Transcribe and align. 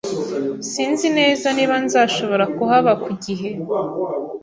Sinzi 0.71 1.07
neza 1.17 1.47
niba 1.57 1.75
nzashobora 1.85 2.45
kuhaba 2.55 2.91
ku 3.03 3.11
gihe. 3.23 3.49